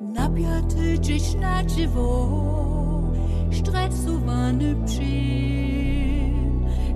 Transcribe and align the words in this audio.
Napiaty 0.00 0.98
dziś 1.00 1.34
na 1.34 1.64
dziwo, 1.64 2.28
stresowany 3.52 4.76
przy, 4.86 5.02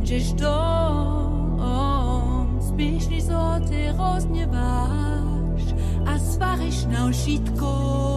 dziś 0.02 0.32
dom, 0.32 1.58
zbyś 2.60 3.08
nie 3.08 3.22
so 3.22 3.60
ty 3.68 3.92
rozniewasz, 3.98 5.74
a 6.06 6.18
swarich 6.18 6.88
na 6.88 7.12
sitko. 7.12 8.15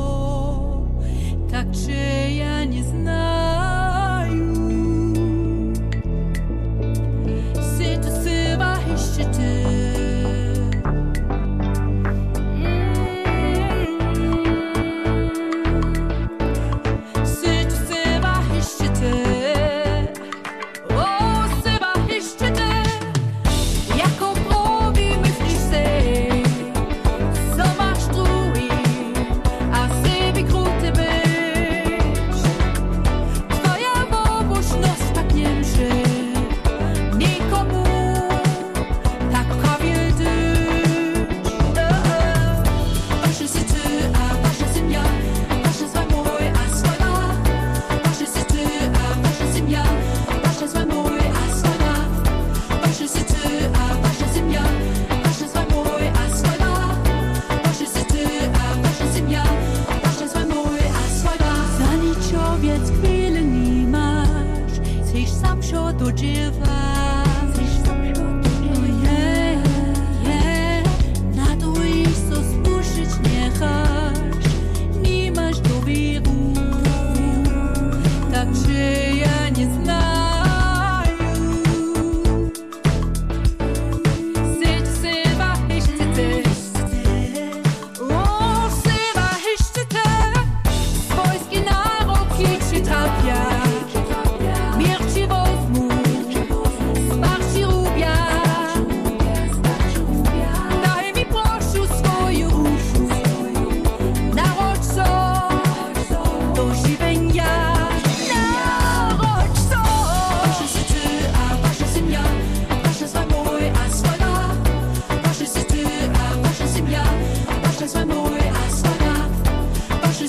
de 66.00 66.12
divã. 66.14 66.79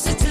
music 0.03 0.19
to 0.19 0.30